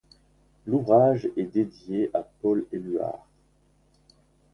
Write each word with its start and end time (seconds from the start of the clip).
L'ouvrage 0.65 1.29
est 1.37 1.43
dédié 1.53 2.09
à 2.15 2.23
Paul 2.41 2.65
Éluard. 2.71 3.27